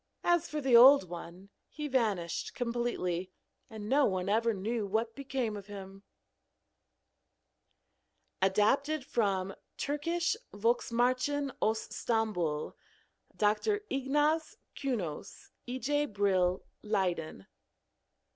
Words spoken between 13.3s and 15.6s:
Dr. Ignaz Künos.